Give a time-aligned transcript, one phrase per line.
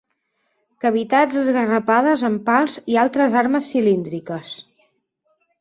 [0.85, 4.57] Cavitats esgarrapades amb pals i altres armes cilíndriques.